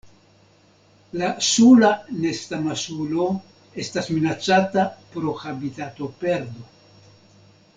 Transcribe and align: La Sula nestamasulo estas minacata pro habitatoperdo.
La 1.21 1.27
Sula 1.47 1.91
nestamasulo 2.23 3.27
estas 3.83 4.09
minacata 4.15 4.87
pro 5.13 5.37
habitatoperdo. 5.43 6.67